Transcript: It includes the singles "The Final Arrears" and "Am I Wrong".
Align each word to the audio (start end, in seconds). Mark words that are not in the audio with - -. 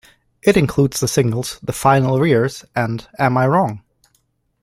It 0.41 0.57
includes 0.57 0.99
the 0.99 1.07
singles 1.07 1.59
"The 1.61 1.71
Final 1.73 2.17
Arrears" 2.17 2.65
and 2.75 3.07
"Am 3.19 3.37
I 3.37 3.45
Wrong". 3.45 3.83